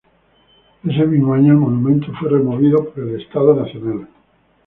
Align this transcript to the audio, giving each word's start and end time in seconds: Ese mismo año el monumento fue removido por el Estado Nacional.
Ese 0.83 1.05
mismo 1.05 1.35
año 1.35 1.51
el 1.53 1.59
monumento 1.59 2.07
fue 2.19 2.31
removido 2.31 2.89
por 2.89 3.03
el 3.03 3.21
Estado 3.21 3.53
Nacional. 3.55 4.07